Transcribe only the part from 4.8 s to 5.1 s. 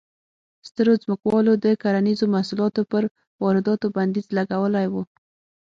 و.